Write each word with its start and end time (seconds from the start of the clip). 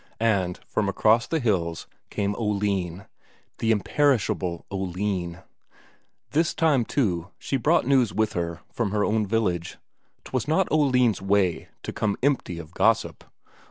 And 0.19 0.59
from 0.65 0.89
across 0.89 1.27
the 1.27 1.39
hills 1.39 1.85
came 2.09 2.33
Oline, 2.35 3.05
the 3.59 3.69
imperishable 3.69 4.65
Oline. 4.71 5.43
This 6.31 6.55
time, 6.55 6.85
too, 6.85 7.27
she 7.37 7.55
brought 7.55 7.85
news 7.85 8.11
with 8.11 8.33
her 8.33 8.61
from 8.73 8.89
her 8.93 9.05
own 9.05 9.27
village; 9.27 9.77
'twas 10.25 10.47
not 10.47 10.67
Oline's 10.71 11.21
way 11.21 11.69
to 11.83 11.93
come 11.93 12.17
empty 12.23 12.57
of 12.57 12.73
gossip. 12.73 13.23